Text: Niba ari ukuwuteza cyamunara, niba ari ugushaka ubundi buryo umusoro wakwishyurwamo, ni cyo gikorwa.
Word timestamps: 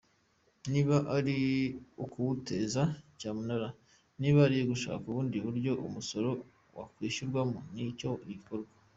Niba 0.71 0.95
ari 1.17 1.37
ukuwuteza 2.03 2.83
cyamunara, 3.19 3.67
niba 4.21 4.39
ari 4.47 4.57
ugushaka 4.63 5.03
ubundi 5.07 5.37
buryo 5.45 5.71
umusoro 5.87 6.29
wakwishyurwamo, 6.77 7.57
ni 7.73 7.83
cyo 7.99 8.11
gikorwa. 8.29 8.69